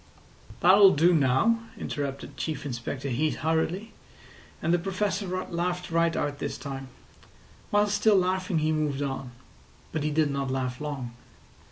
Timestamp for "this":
6.39-6.57